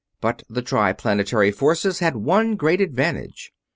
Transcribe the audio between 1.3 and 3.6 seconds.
forces had one great advantage.